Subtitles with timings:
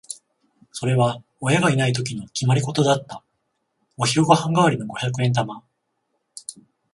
[0.71, 3.23] それは親がいないときの決まりごとだった。
[3.97, 5.61] お昼ご飯代わりの五百円玉。